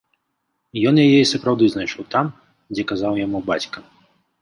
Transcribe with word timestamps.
Ён 0.91 0.95
яе 1.05 1.19
і 1.21 1.27
сапраўды 1.33 1.69
знайшоў, 1.75 2.03
там, 2.17 2.35
дзе 2.75 2.83
казаў 2.93 3.23
яму 3.27 3.47
бацька. 3.55 3.79